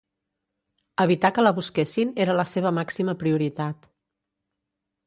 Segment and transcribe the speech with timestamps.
[1.05, 3.89] Evitar que la busquessin era ser la seva màxima prioritat.